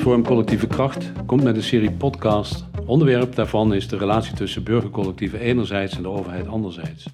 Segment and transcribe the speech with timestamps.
[0.00, 2.64] Kennisplatform Collectieve Kracht komt met een serie podcast.
[2.86, 7.08] Onderwerp daarvan is de relatie tussen burgercollectieven enerzijds en de overheid anderzijds.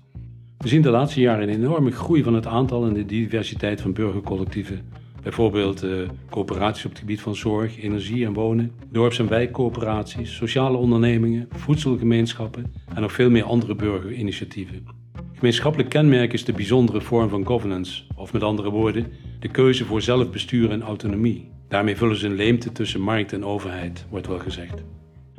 [0.59, 3.93] We zien de laatste jaren een enorme groei van het aantal en de diversiteit van
[3.93, 4.81] burgercollectieven.
[5.23, 10.77] Bijvoorbeeld uh, coöperaties op het gebied van zorg, energie en wonen, dorps- en wijkcoöperaties, sociale
[10.77, 14.87] ondernemingen, voedselgemeenschappen en nog veel meer andere burgerinitiatieven.
[15.33, 19.07] Gemeenschappelijk kenmerk is de bijzondere vorm van governance, of met andere woorden,
[19.41, 21.55] de keuze voor zelfbestuur en autonomie.
[21.69, 24.83] Daarmee vullen ze een leemte tussen markt en overheid, wordt wel gezegd.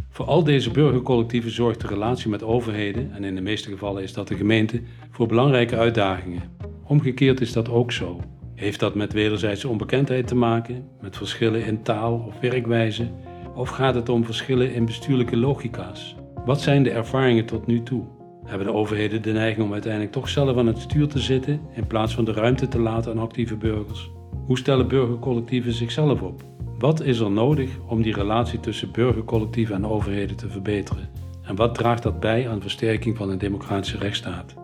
[0.10, 4.14] Voor al deze burgercollectieven zorgt de relatie met overheden, en in de meeste gevallen is
[4.14, 4.82] dat de gemeente,
[5.12, 6.42] voor belangrijke uitdagingen.
[6.84, 8.20] Omgekeerd is dat ook zo.
[8.56, 13.12] Heeft dat met wederzijdse onbekendheid te maken, met verschillen in taal of werkwijze,
[13.56, 16.16] of gaat het om verschillen in bestuurlijke logica's?
[16.46, 18.04] Wat zijn de ervaringen tot nu toe?
[18.46, 21.88] Hebben de overheden de neiging om uiteindelijk toch zelf aan het stuur te zitten in
[21.88, 24.10] plaats van de ruimte te laten aan actieve burgers?
[24.46, 26.44] Hoe stellen burgercollectieven zichzelf op?
[26.80, 31.10] Wat is er nodig om die relatie tussen burgercollectieven en overheden te verbeteren?
[31.44, 34.56] En wat draagt dat bij aan versterking van een democratische rechtsstaat?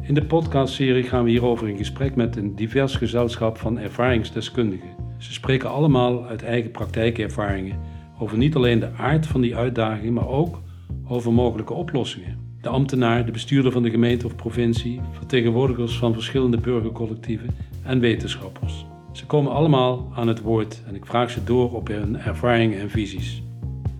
[0.00, 4.88] In de podcastserie gaan we hierover in gesprek met een divers gezelschap van ervaringsdeskundigen.
[5.18, 7.78] Ze spreken allemaal uit eigen praktijkervaringen
[8.18, 10.60] over niet alleen de aard van die uitdagingen, maar ook
[11.08, 12.38] over mogelijke oplossingen.
[12.60, 17.48] De ambtenaar, de bestuurder van de gemeente of provincie, vertegenwoordigers van verschillende burgercollectieven
[17.82, 18.86] en wetenschappers.
[19.12, 22.90] Ze komen allemaal aan het woord en ik vraag ze door op hun ervaringen en
[22.90, 23.42] visies.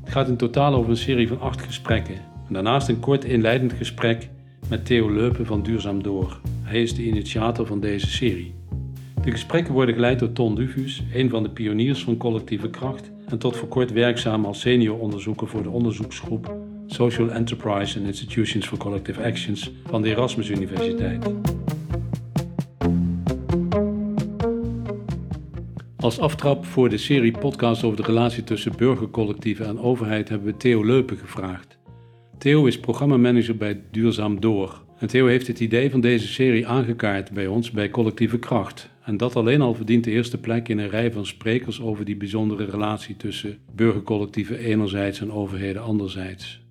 [0.05, 2.15] Het gaat in totaal over een serie van acht gesprekken.
[2.49, 4.29] En daarnaast een kort inleidend gesprek
[4.69, 6.41] met Theo Leupen van Duurzaam Door.
[6.63, 8.55] Hij is de initiator van deze serie.
[9.23, 13.39] De gesprekken worden geleid door Ton Dufus, een van de pioniers van collectieve kracht en
[13.39, 18.79] tot voor kort werkzaam als senior onderzoeker voor de onderzoeksgroep Social Enterprise and Institutions for
[18.79, 21.31] Collective Actions van de Erasmus Universiteit.
[26.03, 30.57] Als aftrap voor de serie podcast over de relatie tussen burgercollectieven en overheid hebben we
[30.57, 31.79] Theo Leupen gevraagd.
[32.39, 34.85] Theo is programmamanager bij Duurzaam Door.
[34.99, 38.91] En Theo heeft het idee van deze serie aangekaart bij ons bij Collectieve Kracht.
[39.05, 42.17] En dat alleen al verdient de eerste plek in een rij van sprekers over die
[42.17, 46.63] bijzondere relatie tussen burgercollectieven enerzijds en overheden anderzijds.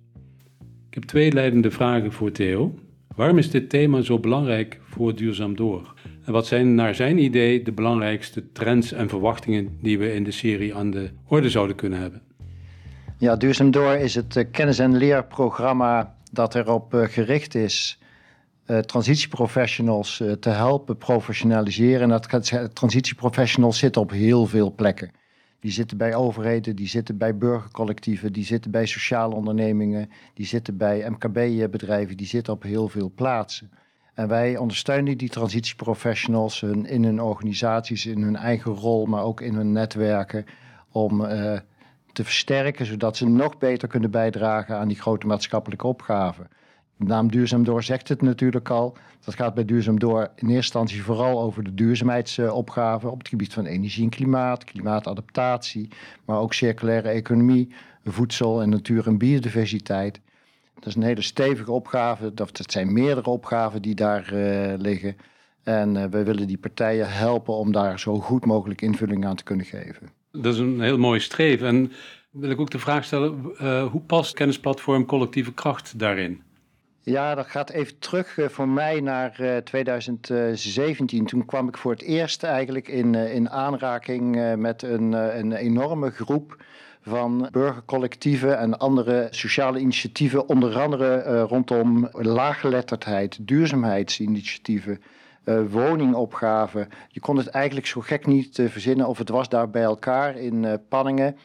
[0.88, 2.74] Ik heb twee leidende vragen voor Theo.
[3.16, 5.94] Waarom is dit thema zo belangrijk voor Duurzaam Door?
[6.24, 10.30] En wat zijn naar zijn idee de belangrijkste trends en verwachtingen die we in de
[10.30, 12.22] serie aan de orde zouden kunnen hebben?
[13.18, 17.98] Ja, Duurzaam Door is het eh, kennis- en leerprogramma dat erop eh, gericht is
[18.66, 22.00] uh, transitieprofessionals te helpen professionaliseren.
[22.00, 25.10] En dat transitieprofessionals zitten op heel veel plekken.
[25.62, 30.76] Die zitten bij overheden, die zitten bij burgercollectieven, die zitten bij sociale ondernemingen, die zitten
[30.76, 33.70] bij MKB-bedrijven, die zitten op heel veel plaatsen.
[34.14, 39.54] En wij ondersteunen die transitieprofessionals in hun organisaties, in hun eigen rol, maar ook in
[39.54, 40.44] hun netwerken,
[40.90, 41.58] om uh,
[42.12, 46.48] te versterken, zodat ze nog beter kunnen bijdragen aan die grote maatschappelijke opgaven.
[47.02, 48.96] De naam Duurzaam Door zegt het natuurlijk al.
[49.24, 53.52] Dat gaat bij Duurzaam Door in eerste instantie vooral over de duurzaamheidsopgaven op het gebied
[53.52, 55.88] van energie en klimaat, klimaatadaptatie,
[56.24, 57.74] maar ook circulaire economie,
[58.04, 60.20] voedsel en natuur en biodiversiteit.
[60.74, 62.34] Dat is een hele stevige opgave.
[62.34, 65.16] Dat zijn meerdere opgaven die daar uh, liggen.
[65.62, 69.44] En uh, we willen die partijen helpen om daar zo goed mogelijk invulling aan te
[69.44, 70.08] kunnen geven.
[70.32, 71.66] Dat is een heel mooi streven.
[71.66, 71.92] En
[72.30, 76.42] wil ik ook de vraag stellen, uh, hoe past kennisplatform collectieve kracht daarin?
[77.04, 81.26] Ja, dat gaat even terug uh, voor mij naar uh, 2017.
[81.26, 86.10] Toen kwam ik voor het eerst eigenlijk in, uh, in aanraking met een, een enorme
[86.10, 86.64] groep
[87.00, 95.02] van burgercollectieven en andere sociale initiatieven, onder andere rondom laaggeletterdheid, duurzaamheidsinitiatieven.
[95.68, 96.88] woningopgaven.
[97.08, 100.80] Je kon het eigenlijk zo gek niet verzinnen of het was daar bij elkaar in
[100.88, 101.36] Panningen.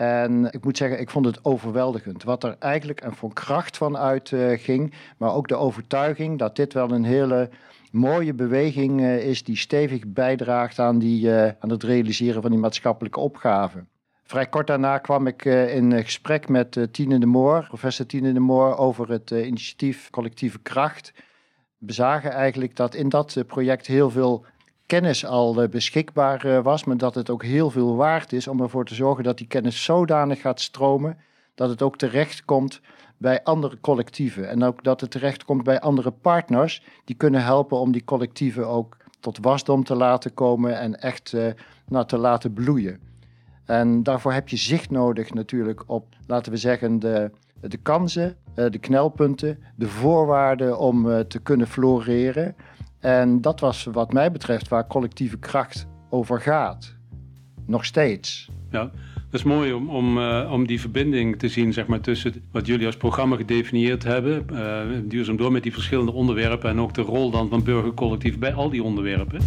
[0.00, 2.22] En ik moet zeggen, ik vond het overweldigend.
[2.22, 6.72] Wat er eigenlijk en voor kracht van uitging, uh, maar ook de overtuiging dat dit
[6.72, 7.48] wel een hele
[7.92, 12.60] mooie beweging uh, is die stevig bijdraagt aan, die, uh, aan het realiseren van die
[12.60, 13.88] maatschappelijke opgaven.
[14.22, 18.76] Vrij kort daarna kwam ik in gesprek met Tine de Moor, professor Tine de Moor,
[18.76, 21.12] over het initiatief Collectieve Kracht.
[21.78, 24.44] We zagen eigenlijk dat in dat project heel veel
[24.90, 28.84] kennis al beschikbaar eh, was, maar dat het ook heel veel waard is om ervoor
[28.84, 31.18] te zorgen dat die kennis zodanig gaat stromen
[31.54, 32.80] dat het ook terecht komt
[33.16, 37.78] bij andere collectieven en ook dat het terecht komt bij andere partners die kunnen helpen
[37.78, 41.46] om die collectieven ook tot wasdom te laten komen en echt uh,
[41.86, 43.00] nou, te laten bloeien.
[43.64, 48.78] En daarvoor heb je zicht nodig natuurlijk op, laten we zeggen, de, de kansen, de
[48.78, 52.56] knelpunten, de voorwaarden om te kunnen floreren.
[53.00, 56.94] En dat was wat mij betreft waar collectieve kracht over gaat.
[57.66, 58.48] Nog steeds.
[58.70, 58.90] Ja,
[59.30, 62.66] Dat is mooi om, om, uh, om die verbinding te zien zeg maar, tussen wat
[62.66, 67.02] jullie als programma gedefinieerd hebben, uh, duurzaam door met die verschillende onderwerpen en ook de
[67.02, 69.40] rol dan van burgercollectief bij al die onderwerpen.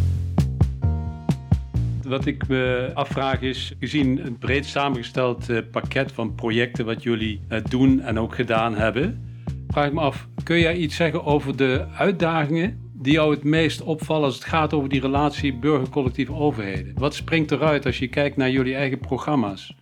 [2.03, 7.41] Wat ik me afvraag is, gezien het breed samengesteld uh, pakket van projecten wat jullie
[7.69, 9.21] doen en ook gedaan hebben,
[9.67, 13.81] vraag ik me af, kun jij iets zeggen over de uitdagingen die jou het meest
[13.81, 16.93] opvallen als het gaat over die relatie burgercollectief overheden?
[16.97, 19.75] Wat springt eruit als je kijkt naar jullie eigen programma's?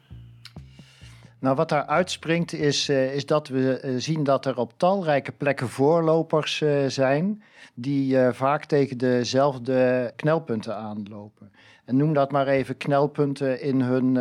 [1.40, 5.32] Nou, wat daar uitspringt is, uh, is dat we uh, zien dat er op talrijke
[5.32, 11.52] plekken voorlopers uh, zijn die vaak tegen dezelfde knelpunten aanlopen.
[11.86, 14.18] En noem dat maar even knelpunten in hun,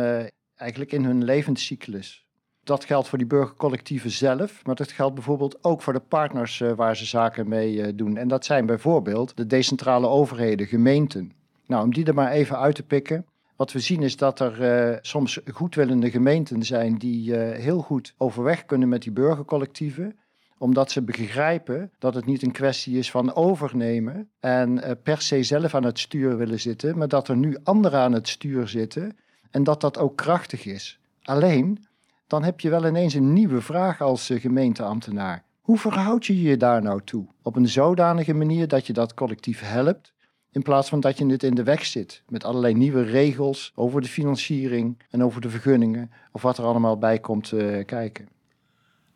[0.55, 2.25] eigenlijk in hun levenscyclus.
[2.63, 6.71] Dat geldt voor die burgercollectieven zelf, maar dat geldt bijvoorbeeld ook voor de partners uh,
[6.71, 8.17] waar ze zaken mee uh, doen.
[8.17, 11.31] En dat zijn bijvoorbeeld de decentrale overheden, gemeenten.
[11.65, 13.25] Nou, om die er maar even uit te pikken.
[13.55, 18.65] Wat we zien is dat er uh, soms goedwillende gemeenten zijn die heel goed overweg
[18.65, 20.15] kunnen met die burgercollectieven
[20.57, 25.75] omdat ze begrijpen dat het niet een kwestie is van overnemen en per se zelf
[25.75, 29.17] aan het stuur willen zitten, maar dat er nu anderen aan het stuur zitten
[29.51, 30.99] en dat dat ook krachtig is.
[31.23, 31.85] Alleen,
[32.31, 35.43] dan heb je wel ineens een nieuwe vraag als eh, gemeenteambtenaar.
[35.61, 37.27] Hoe verhoud je je daar nou toe?
[37.41, 40.13] Op een zodanige manier dat je dat collectief helpt,
[40.51, 44.01] in plaats van dat je het in de weg zit met allerlei nieuwe regels over
[44.01, 48.27] de financiering en over de vergunningen of wat er allemaal bij komt uh, kijken.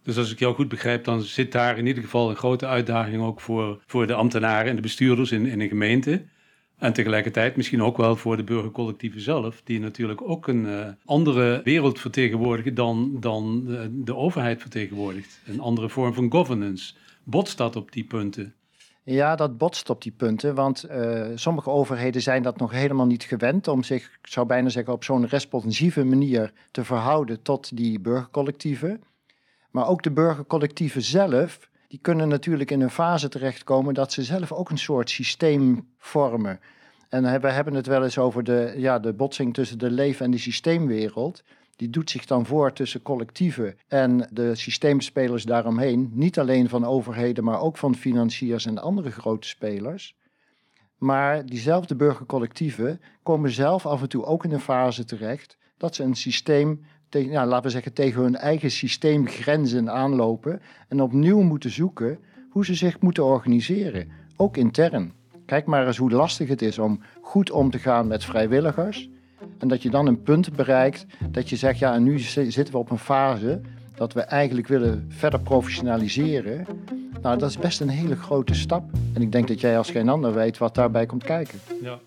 [0.03, 3.23] Dus als ik jou goed begrijp, dan zit daar in ieder geval een grote uitdaging
[3.23, 6.25] ook voor, voor de ambtenaren en de bestuurders in, in een gemeente.
[6.77, 11.61] En tegelijkertijd misschien ook wel voor de burgercollectieven zelf, die natuurlijk ook een uh, andere
[11.63, 15.39] wereld vertegenwoordigen dan, dan de, de, overheid vertegenwoordigt.
[15.45, 16.93] Een andere vorm van governance.
[17.23, 18.53] Botst dat op die punten?
[19.03, 23.23] Ja, dat botst op die punten, want uh, sommige overheden zijn dat nog helemaal niet
[23.23, 27.99] gewend om zich, ik zou bijna zeggen, op zo'n responsieve manier te verhouden tot die
[27.99, 29.03] burgercollectieven.
[29.71, 34.51] Maar ook de burgercollectieven zelf die kunnen natuurlijk in een fase terechtkomen dat ze zelf
[34.51, 36.59] ook een soort systeem vormen.
[37.09, 40.31] En we hebben het wel eens over de, ja, de botsing tussen de leef- en
[40.31, 41.43] de systeemwereld.
[41.75, 46.09] Die doet zich dan voor tussen collectieven en de systeemspelers daaromheen.
[46.13, 50.15] Niet alleen van overheden, maar ook van financiers en andere grote spelers.
[50.97, 56.03] Maar diezelfde burgercollectieven komen zelf af en toe ook in een fase terecht dat ze
[56.03, 56.85] een systeem
[57.21, 62.19] tegen, laten we zeggen, tegen hun eigen systeemgrenzen aanlopen en opnieuw moeten zoeken
[62.49, 65.13] hoe ze zich moeten organiseren, ook intern.
[65.45, 69.09] Kijk maar eens hoe lastig het is om goed om te gaan met vrijwilligers.
[69.57, 72.77] En dat je dan een punt bereikt dat je zegt, ja, en nu zitten we
[72.77, 73.61] op een fase
[73.95, 76.65] dat we eigenlijk willen verder professionaliseren.
[77.21, 78.83] Nou, dat is best een hele grote stap.
[79.13, 81.59] En ik denk dat jij als geen ander weet wat daarbij komt kijken.
[81.81, 81.99] Ja.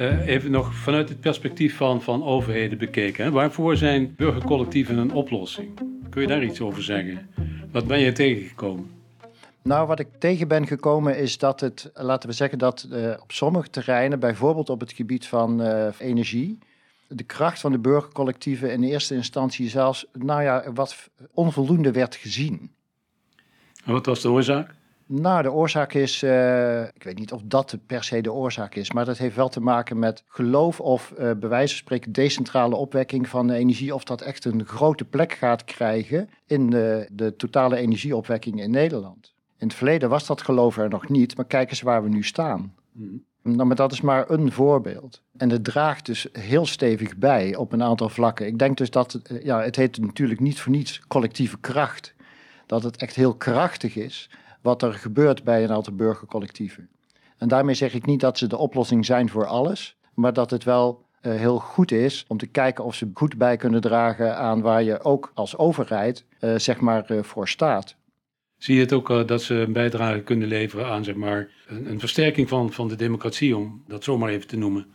[0.00, 3.24] Uh, even nog vanuit het perspectief van, van overheden bekeken.
[3.24, 3.30] Hè?
[3.30, 5.78] Waarvoor zijn burgercollectieven een oplossing?
[6.10, 7.28] Kun je daar iets over zeggen?
[7.72, 8.90] Wat ben je tegengekomen?
[9.62, 13.32] Nou, wat ik tegen ben gekomen is dat het, laten we zeggen dat uh, op
[13.32, 16.58] sommige terreinen, bijvoorbeeld op het gebied van uh, energie,
[17.08, 22.70] de kracht van de burgercollectieven in eerste instantie zelfs, nou ja, wat onvoldoende werd gezien.
[23.84, 24.74] En wat was de oorzaak?
[25.12, 28.92] Nou, de oorzaak is, uh, ik weet niet of dat per se de oorzaak is,
[28.92, 32.76] maar dat heeft wel te maken met geloof of uh, bij wijze van spreken decentrale
[32.76, 37.36] opwekking van de energie, of dat echt een grote plek gaat krijgen in de, de
[37.36, 39.32] totale energieopwekking in Nederland.
[39.58, 42.22] In het verleden was dat geloof er nog niet, maar kijk eens waar we nu
[42.22, 42.74] staan.
[42.92, 43.24] Mm.
[43.42, 45.22] Nou, maar dat is maar een voorbeeld.
[45.36, 48.46] En het draagt dus heel stevig bij op een aantal vlakken.
[48.46, 52.14] Ik denk dus dat, eh, ja, het heet natuurlijk niet voor niets collectieve kracht.
[52.66, 56.88] Dat het echt heel krachtig is wat er gebeurt bij een aantal burgercollectieven.
[57.36, 60.64] En daarmee zeg ik niet dat ze de oplossing zijn voor alles, maar dat het
[60.64, 64.60] wel uh, heel goed is om te kijken of ze goed bij kunnen dragen aan
[64.60, 67.96] waar je ook als overheid uh, zeg maar uh, voor staat.
[68.56, 72.00] Zie je het ook dat ze een bijdrage kunnen leveren aan zeg maar, een, een
[72.00, 74.86] versterking van, van de democratie, om dat zomaar even te noemen?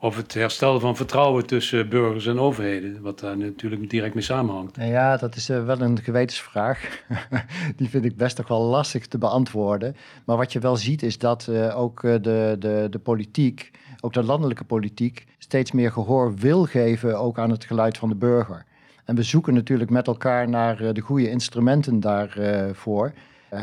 [0.00, 4.76] Of het herstel van vertrouwen tussen burgers en overheden, wat daar natuurlijk direct mee samenhangt.
[4.76, 7.02] Nou ja, dat is uh, wel een gewetensvraag.
[7.76, 9.96] Die vind ik best toch wel lastig te beantwoorden.
[10.24, 14.12] Maar wat je wel ziet is dat uh, ook uh, de, de, de politiek, ook
[14.12, 18.64] de landelijke politiek, steeds meer gehoor wil geven ook aan het geluid van de burger.
[19.04, 23.12] En we zoeken natuurlijk met elkaar naar de goede instrumenten daarvoor.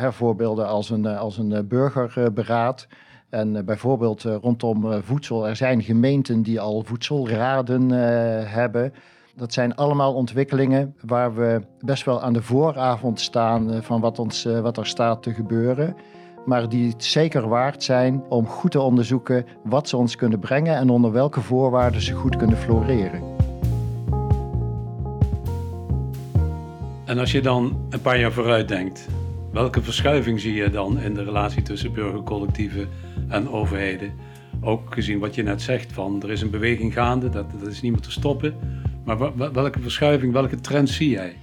[0.09, 2.87] voorbeelden als een, als een burgerberaad
[3.35, 7.89] en eh, bijvoorbeeld eh, rondom eh, voedsel, er zijn gemeenten die al voedselraden
[8.49, 8.93] hebben.
[9.35, 14.43] Dat zijn allemaal ontwikkelingen waar we best wel aan de vooravond staan van wat, ons,
[14.43, 15.95] wat er staat te gebeuren.
[16.45, 20.89] maar die zeker waard zijn om goed te onderzoeken wat ze ons kunnen brengen en
[20.89, 23.21] onder welke voorwaarden ze goed kunnen floreren.
[27.05, 29.07] En als je dan een paar jaar vooruit denkt,
[29.55, 32.89] welke verschuiving zie je dan in de relatie tussen burgercollectieven
[33.27, 34.13] en overheden?
[34.61, 37.81] Ook gezien wat je net zegt van er is een beweging gaande, dat, dat is
[37.81, 38.55] niet meer te stoppen.
[39.05, 41.35] Maar welke verschuiving, welke trend zie jij?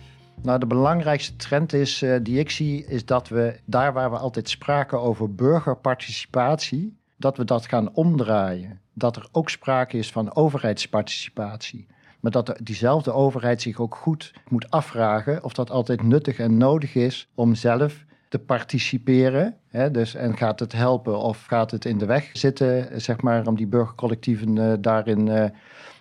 [0.43, 4.17] Nou, de belangrijkste trend is, uh, die ik zie, is dat we daar waar we
[4.17, 8.81] altijd spraken over burgerparticipatie, dat we dat gaan omdraaien.
[8.95, 11.87] Dat er ook sprake is van overheidsparticipatie.
[12.23, 16.95] Maar dat diezelfde overheid zich ook goed moet afvragen of dat altijd nuttig en nodig
[16.95, 19.57] is om zelf te participeren.
[19.69, 19.91] Hè?
[19.91, 23.57] Dus, en gaat het helpen of gaat het in de weg zitten, zeg maar, om
[23.57, 25.45] die burgercollectieven uh, daarin uh,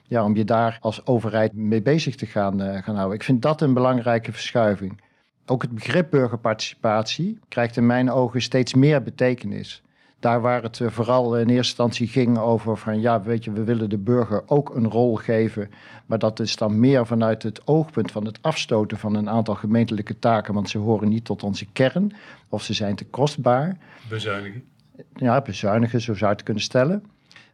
[0.07, 3.17] ja, om je daar als overheid mee bezig te gaan, uh, gaan houden.
[3.17, 5.01] Ik vind dat een belangrijke verschuiving.
[5.45, 9.83] Ook het begrip burgerparticipatie krijgt in mijn ogen steeds meer betekenis.
[10.21, 13.63] Daar waar het eh, vooral in eerste instantie ging over van ja, weet je, we
[13.63, 15.69] willen de burger ook een rol geven.
[16.05, 20.19] Maar dat is dan meer vanuit het oogpunt van het afstoten van een aantal gemeentelijke
[20.19, 22.13] taken, want ze horen niet tot onze kern
[22.49, 23.77] of ze zijn te kostbaar.
[24.09, 24.63] Bezuinigen.
[25.15, 27.03] Ja, bezuinigen, zo zou je het kunnen stellen.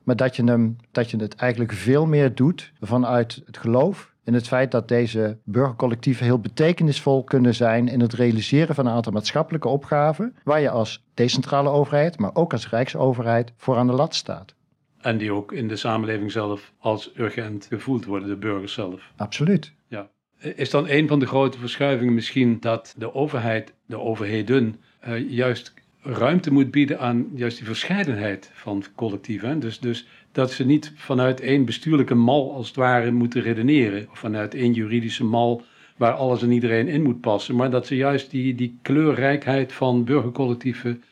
[0.03, 4.33] Maar dat je, hem, dat je het eigenlijk veel meer doet vanuit het geloof in
[4.33, 9.11] het feit dat deze burgercollectieven heel betekenisvol kunnen zijn in het realiseren van een aantal
[9.11, 14.15] maatschappelijke opgaven, waar je als decentrale overheid, maar ook als rijksoverheid voor aan de lat
[14.15, 14.55] staat.
[15.01, 19.11] En die ook in de samenleving zelf als urgent gevoeld worden, de burgers zelf.
[19.15, 19.73] Absoluut.
[19.87, 20.09] Ja.
[20.39, 24.75] Is dan een van de grote verschuivingen misschien dat de overheid, de overheden,
[25.07, 25.73] uh, juist
[26.07, 29.59] ruimte moet bieden aan juist die verscheidenheid van collectieven.
[29.59, 34.07] Dus, dus dat ze niet vanuit één bestuurlijke mal als het ware moeten redeneren.
[34.11, 35.61] Of vanuit één juridische mal
[35.97, 37.55] waar alles en iedereen in moet passen.
[37.55, 41.03] Maar dat ze juist die, die kleurrijkheid van burgercollectieven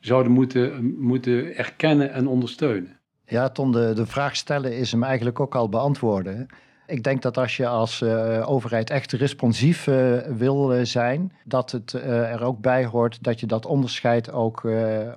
[0.00, 2.96] zouden moeten, moeten erkennen en ondersteunen.
[3.24, 6.46] Ja, Ton, de, de vraag stellen is hem eigenlijk ook al beantwoorden.
[6.88, 11.70] Ik denk dat als je als uh, overheid echt responsief uh, wil uh, zijn, dat
[11.70, 14.62] het er ook bij hoort dat je dat onderscheid ook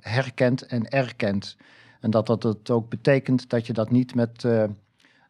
[0.00, 1.56] herkent en erkent.
[2.00, 4.42] En dat dat het ook betekent dat je dat niet met,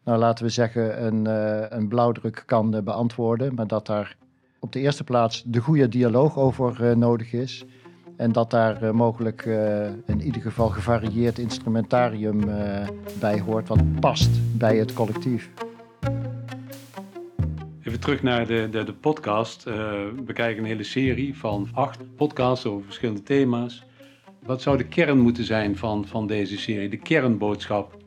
[0.03, 1.25] nou laten we zeggen, een,
[1.77, 4.15] een blauwdruk kan beantwoorden, maar dat daar
[4.59, 7.65] op de eerste plaats de goede dialoog over nodig is.
[8.17, 9.45] En dat daar mogelijk
[10.05, 12.45] in ieder geval gevarieerd instrumentarium
[13.19, 15.49] bij hoort, wat past bij het collectief.
[18.03, 19.67] Terug naar de, de, de podcast.
[19.67, 19.73] Uh,
[20.25, 23.83] we kijken een hele serie van acht podcasts over verschillende thema's.
[24.45, 27.97] Wat zou de kern moeten zijn van, van deze serie, de kernboodschap?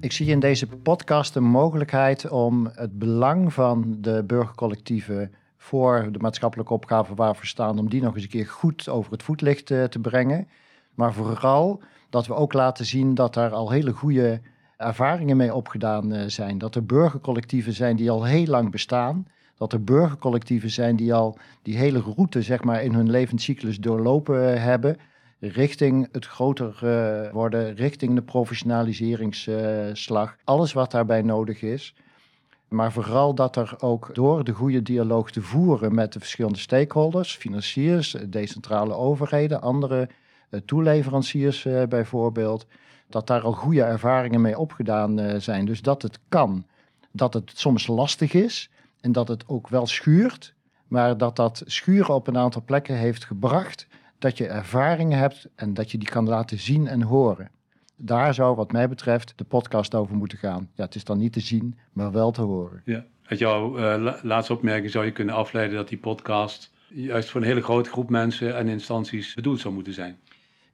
[0.00, 6.18] Ik zie in deze podcast de mogelijkheid om het belang van de burgercollectieven voor de
[6.18, 9.70] maatschappelijke opgaven waar we staan, om die nog eens een keer goed over het voetlicht
[9.70, 10.48] uh, te brengen.
[10.94, 14.40] Maar vooral dat we ook laten zien dat er al hele goede
[14.80, 16.58] ervaringen mee opgedaan uh, zijn.
[16.58, 19.26] Dat er burgercollectieven zijn die al heel lang bestaan.
[19.56, 24.54] Dat er burgercollectieven zijn die al die hele route zeg maar, in hun levenscyclus doorlopen
[24.54, 24.96] uh, hebben.
[25.38, 30.36] Richting het groter uh, worden, richting de professionaliseringsslag.
[30.44, 31.94] alles wat daarbij nodig is.
[32.68, 37.36] Maar vooral dat er ook door de goede dialoog te voeren met de verschillende stakeholders,
[37.36, 40.08] financiers, decentrale overheden, andere
[40.64, 42.66] toeleveranciers bijvoorbeeld,
[43.10, 45.64] dat daar al goede ervaringen mee opgedaan uh, zijn.
[45.64, 46.66] Dus dat het kan.
[47.12, 50.54] Dat het soms lastig is en dat het ook wel schuurt.
[50.88, 53.86] Maar dat dat schuren op een aantal plekken heeft gebracht
[54.18, 57.50] dat je ervaringen hebt en dat je die kan laten zien en horen.
[57.96, 60.70] Daar zou wat mij betreft de podcast over moeten gaan.
[60.74, 62.82] Ja, het is dan niet te zien, maar wel te horen.
[62.84, 63.04] Ja.
[63.22, 67.46] Uit jouw uh, laatste opmerking zou je kunnen afleiden dat die podcast juist voor een
[67.46, 70.18] hele grote groep mensen en instanties bedoeld zou moeten zijn.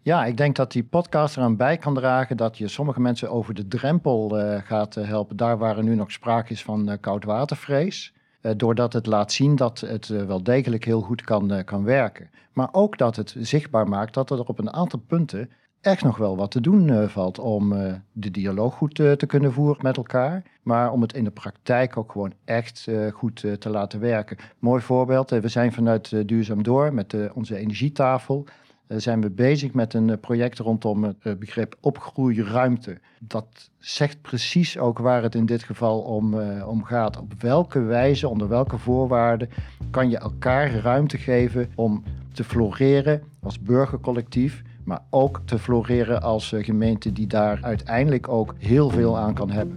[0.07, 3.55] Ja, ik denk dat die podcast eraan bij kan dragen dat je sommige mensen over
[3.55, 5.37] de drempel uh, gaat uh, helpen.
[5.37, 8.13] Daar waar er nu nog sprake is van uh, koudwatervrees.
[8.57, 12.31] doordat het laat zien dat het wel degelijk heel goed kan, kan werken.
[12.53, 16.37] Maar ook dat het zichtbaar maakt dat er op een aantal punten echt nog wel
[16.37, 17.75] wat te doen valt om
[18.13, 20.43] de dialoog goed te kunnen voeren met elkaar.
[20.63, 24.37] Maar om het in de praktijk ook gewoon echt goed te laten werken.
[24.59, 28.47] Mooi voorbeeld, we zijn vanuit Duurzaam Door met onze energietafel
[28.88, 32.99] zijn we bezig met een uh, project rondom het uh, begrip opgroeiruimte.
[33.21, 37.21] Dat zegt precies ook waar het in dit geval om, om gaat.
[37.21, 39.49] Op welke wijze, onder welke voorwaarden
[39.90, 42.02] kan je elkaar ruimte geven om
[42.33, 48.90] te floreren als burgercollectief, maar ook te floreren als gemeente die daar uiteindelijk ook heel
[48.90, 49.76] veel aan kan hebben.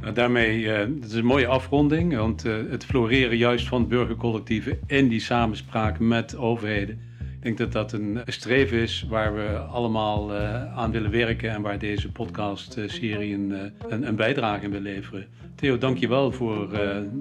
[0.00, 0.66] Nou, daarmee,
[1.00, 6.36] dat is een mooie afronding, want het floreren juist van burgercollectieven en die samenspraak met
[6.36, 7.00] overheden
[7.46, 11.78] denk dat dat een streven is waar we allemaal uh, aan willen werken en waar
[11.78, 15.26] deze podcast-serie een, een, een, bijdrage in wil leveren.
[15.54, 16.68] Theo, dank je wel voor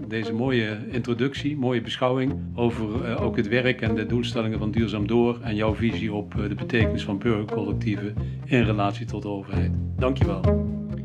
[0.07, 5.39] deze mooie introductie, mooie beschouwing over ook het werk en de doelstellingen van Duurzaam Door
[5.41, 8.15] en jouw visie op de betekenis van burgercollectieven
[8.45, 9.71] in relatie tot de overheid.
[9.97, 10.41] Dank je wel.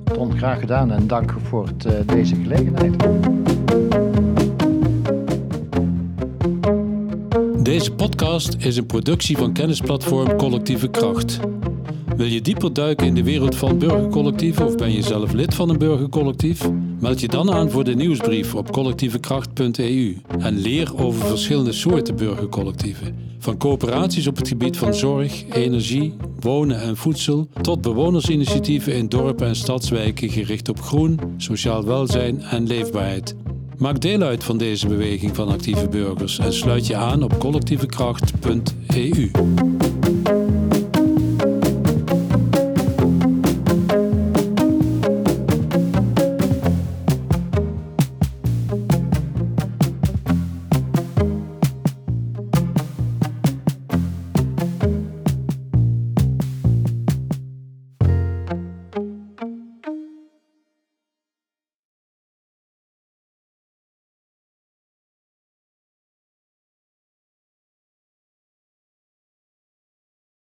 [0.04, 3.59] Ton, graag gedaan en dank voor het, deze gelegenheid.
[7.62, 11.38] Deze podcast is een productie van kennisplatform Collectieve Kracht.
[12.16, 15.68] Wil je dieper duiken in de wereld van burgercollectieven of ben je zelf lid van
[15.68, 16.70] een burgercollectief?
[17.00, 23.16] Meld je dan aan voor de nieuwsbrief op collectievekracht.eu en leer over verschillende soorten burgercollectieven.
[23.38, 29.46] Van coöperaties op het gebied van zorg, energie, wonen en voedsel tot bewonersinitiatieven in dorpen
[29.46, 33.34] en stadswijken gericht op groen, sociaal welzijn en leefbaarheid.
[33.80, 39.30] Maak deel uit van deze beweging van actieve burgers en sluit je aan op collectievekracht.eu.